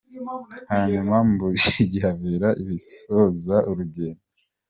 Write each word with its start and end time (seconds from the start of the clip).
Hanyuma 0.71 1.15
mu 1.27 1.33
Bubiligi 1.41 1.97
habere 2.05 2.47
ibisoza 2.61 3.55
urugendo. 3.69 4.23